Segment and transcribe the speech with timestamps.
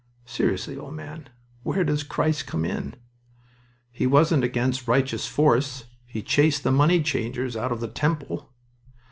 [0.25, 1.29] "Seriously, old man.
[1.61, 2.95] Where does Christ come in?"
[3.91, 5.83] "He wasn't against righteous force.
[6.07, 8.51] He chased the money changers out of the Temple."